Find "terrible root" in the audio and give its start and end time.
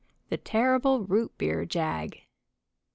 0.37-1.37